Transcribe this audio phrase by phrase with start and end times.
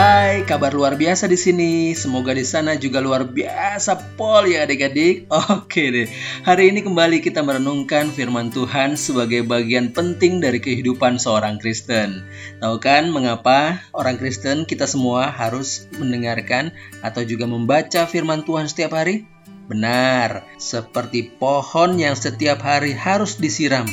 [0.00, 1.92] Hai, kabar luar biasa di sini.
[1.92, 5.28] Semoga di sana juga luar biasa pol ya adik-adik.
[5.60, 6.08] Oke deh.
[6.40, 12.24] Hari ini kembali kita merenungkan firman Tuhan sebagai bagian penting dari kehidupan seorang Kristen.
[12.64, 16.72] Tahu kan mengapa orang Kristen kita semua harus mendengarkan
[17.04, 19.28] atau juga membaca firman Tuhan setiap hari?
[19.68, 23.84] Benar, seperti pohon yang setiap hari harus disiram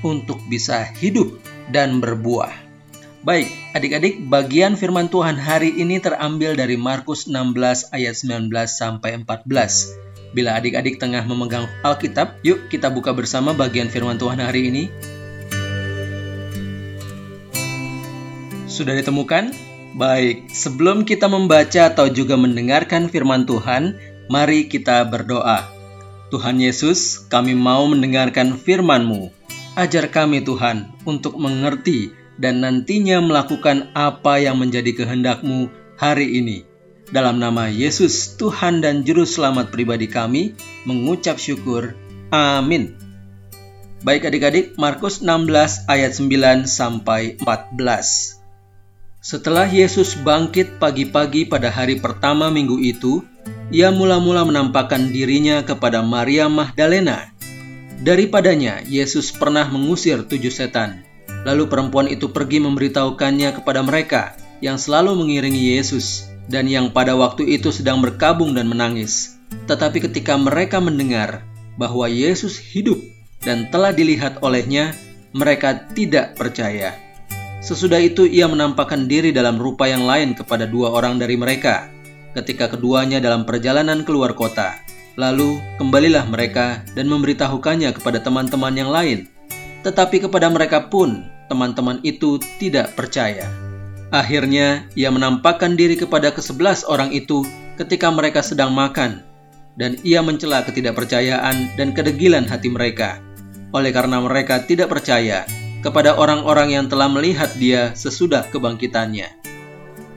[0.00, 1.36] untuk bisa hidup
[1.68, 2.71] dan berbuah.
[3.22, 9.46] Baik, adik-adik, bagian firman Tuhan hari ini terambil dari Markus 16 ayat 19 sampai 14.
[10.34, 14.84] Bila adik-adik tengah memegang Alkitab, yuk kita buka bersama bagian firman Tuhan hari ini.
[18.66, 19.54] Sudah ditemukan?
[19.94, 25.70] Baik, sebelum kita membaca atau juga mendengarkan firman Tuhan, mari kita berdoa.
[26.34, 29.30] Tuhan Yesus, kami mau mendengarkan firman-Mu.
[29.78, 35.68] Ajar kami Tuhan untuk mengerti dan nantinya melakukan apa yang menjadi kehendakmu
[36.00, 36.64] hari ini.
[37.12, 40.56] Dalam nama Yesus, Tuhan dan Juru Selamat pribadi kami,
[40.88, 41.92] mengucap syukur.
[42.32, 42.96] Amin.
[44.00, 48.40] Baik adik-adik, Markus 16 ayat 9 sampai 14.
[49.22, 53.22] Setelah Yesus bangkit pagi-pagi pada hari pertama minggu itu,
[53.70, 57.30] ia mula-mula menampakkan dirinya kepada Maria Magdalena.
[58.02, 61.06] Daripadanya, Yesus pernah mengusir tujuh setan.
[61.42, 67.58] Lalu perempuan itu pergi memberitahukannya kepada mereka yang selalu mengiringi Yesus dan yang pada waktu
[67.58, 69.38] itu sedang berkabung dan menangis.
[69.66, 71.42] Tetapi ketika mereka mendengar
[71.74, 72.98] bahwa Yesus hidup
[73.42, 74.94] dan telah dilihat olehnya,
[75.34, 76.94] mereka tidak percaya.
[77.62, 81.90] Sesudah itu ia menampakkan diri dalam rupa yang lain kepada dua orang dari mereka
[82.32, 84.78] ketika keduanya dalam perjalanan keluar kota.
[85.20, 89.28] Lalu kembalilah mereka dan memberitahukannya kepada teman-teman yang lain.
[89.84, 93.52] Tetapi kepada mereka pun teman-teman itu tidak percaya.
[94.08, 97.44] Akhirnya, ia menampakkan diri kepada kesebelas orang itu
[97.76, 99.20] ketika mereka sedang makan,
[99.76, 103.20] dan ia mencela ketidakpercayaan dan kedegilan hati mereka.
[103.72, 105.44] Oleh karena mereka tidak percaya
[105.80, 109.28] kepada orang-orang yang telah melihat dia sesudah kebangkitannya.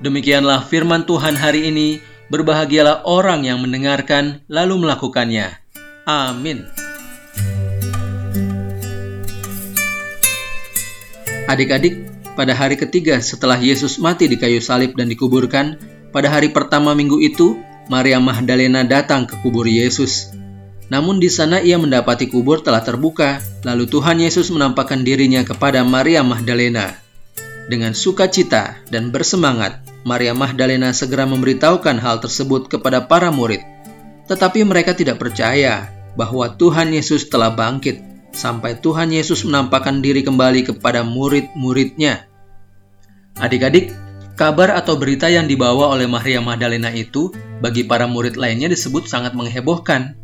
[0.03, 1.99] Demikianlah firman Tuhan hari ini.
[2.25, 5.61] Berbahagialah orang yang mendengarkan lalu melakukannya.
[6.09, 6.74] Amin.
[11.45, 15.77] Adik-adik, pada hari ketiga setelah Yesus mati di kayu salib dan dikuburkan,
[16.09, 20.33] pada hari pertama minggu itu, Maria Magdalena datang ke kubur Yesus.
[20.89, 26.25] Namun di sana ia mendapati kubur telah terbuka, lalu Tuhan Yesus menampakkan dirinya kepada Maria
[26.25, 26.97] Magdalena.
[27.69, 33.61] Dengan sukacita dan bersemangat, Maria Magdalena segera memberitahukan hal tersebut kepada para murid.
[34.25, 40.67] Tetapi mereka tidak percaya bahwa Tuhan Yesus telah bangkit sampai Tuhan Yesus menampakkan diri kembali
[40.67, 42.27] kepada murid-muridnya.
[43.39, 43.95] Adik-adik,
[44.35, 47.31] kabar atau berita yang dibawa oleh Maria Magdalena itu
[47.63, 50.15] bagi para murid lainnya disebut sangat menghebohkan.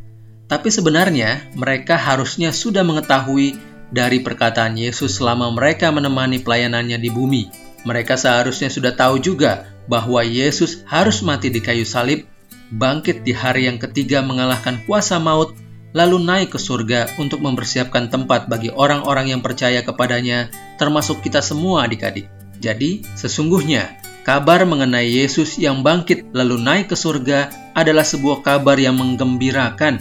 [0.52, 3.56] Tapi sebenarnya mereka harusnya sudah mengetahui
[3.92, 7.48] dari perkataan Yesus selama mereka menemani pelayanannya di bumi.
[7.88, 12.28] Mereka seharusnya sudah tahu juga bahwa Yesus harus mati di kayu salib,
[12.72, 15.56] bangkit di hari yang ketiga mengalahkan kuasa maut,
[15.92, 20.48] lalu naik ke surga untuk mempersiapkan tempat bagi orang-orang yang percaya kepadanya,
[20.80, 22.32] termasuk kita semua adik-adik.
[22.62, 28.96] Jadi, sesungguhnya kabar mengenai Yesus yang bangkit lalu naik ke surga adalah sebuah kabar yang
[28.96, 30.00] menggembirakan.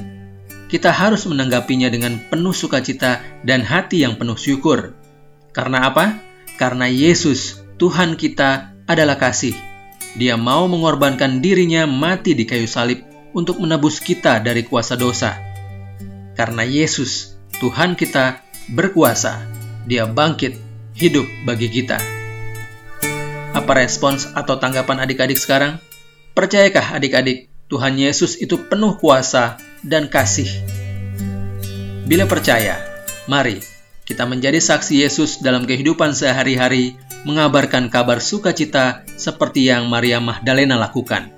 [0.71, 4.95] Kita harus menanggapinya dengan penuh sukacita dan hati yang penuh syukur.
[5.51, 6.15] Karena apa?
[6.55, 9.55] Karena Yesus, Tuhan kita, adalah kasih.
[10.15, 13.03] Dia mau mengorbankan dirinya mati di kayu salib
[13.35, 15.50] untuk menebus kita dari kuasa dosa
[16.41, 18.41] karena Yesus, Tuhan kita,
[18.73, 19.45] berkuasa.
[19.85, 20.57] Dia bangkit,
[20.97, 22.01] hidup bagi kita.
[23.53, 25.77] Apa respons atau tanggapan adik-adik sekarang?
[26.33, 30.49] Percayakah adik-adik, Tuhan Yesus itu penuh kuasa dan kasih?
[32.09, 32.81] Bila percaya,
[33.29, 33.61] mari
[34.09, 36.97] kita menjadi saksi Yesus dalam kehidupan sehari-hari,
[37.29, 41.29] mengabarkan kabar sukacita seperti yang Maria Magdalena lakukan.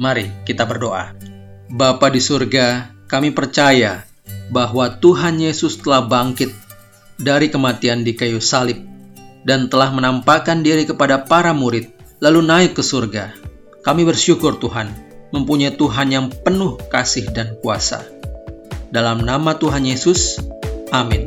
[0.00, 1.12] Mari kita berdoa.
[1.68, 4.15] Bapa di surga, kami percaya
[4.50, 6.54] bahwa Tuhan Yesus telah bangkit
[7.18, 8.78] dari kematian di kayu salib
[9.46, 13.32] dan telah menampakkan diri kepada para murid, lalu naik ke surga.
[13.86, 14.90] Kami bersyukur Tuhan,
[15.30, 18.02] mempunyai Tuhan yang penuh kasih dan kuasa.
[18.90, 20.42] Dalam nama Tuhan Yesus,
[20.90, 21.25] amin.